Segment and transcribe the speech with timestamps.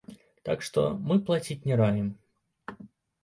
[0.47, 2.07] Так што, мы плаціць не раім.